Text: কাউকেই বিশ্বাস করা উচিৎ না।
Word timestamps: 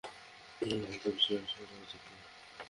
কাউকেই 0.61 1.11
বিশ্বাস 1.11 1.51
করা 1.57 1.75
উচিৎ 1.83 2.03
না। 2.07 2.17